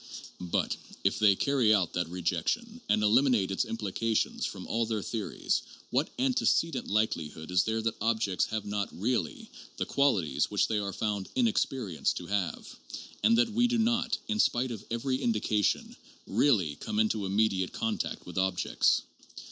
But 0.39 0.77
if 1.03 1.19
they 1.19 1.35
carry 1.35 1.71
out 1.75 1.93
that 1.93 2.07
rejection 2.09 2.81
and 2.89 3.03
eliminate 3.03 3.51
its 3.51 3.65
implications 3.65 4.47
from 4.47 4.65
all 4.65 4.87
their 4.87 5.03
theories, 5.03 5.61
what 5.91 6.09
antecedent 6.17 6.87
likelihood 6.87 7.51
is 7.51 7.65
there 7.65 7.83
that 7.83 8.01
objects 8.01 8.45
have 8.45 8.65
not 8.65 8.89
"really" 8.91 9.47
the 9.77 9.85
qualities 9.85 10.49
which 10.49 10.67
they 10.67 10.79
are 10.79 10.91
found 10.91 11.29
in 11.35 11.47
experience 11.47 12.13
to 12.13 12.25
have, 12.25 12.67
and 13.23 13.37
that 13.37 13.49
we 13.53 13.67
do 13.67 13.77
not, 13.77 14.17
in 14.27 14.39
spite 14.39 14.71
of 14.71 14.83
every 14.89 15.17
indication, 15.21 15.95
"really" 16.25 16.77
come 16.77 16.97
into 16.97 17.27
immediate 17.27 17.71
contact 17.71 18.25
with 18.25 18.39
ob 18.39 18.57
jects? 18.57 19.01